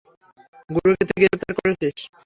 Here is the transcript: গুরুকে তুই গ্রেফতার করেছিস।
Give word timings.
গুরুকে 0.69 1.03
তুই 1.09 1.19
গ্রেফতার 1.21 1.53
করেছিস। 1.57 1.97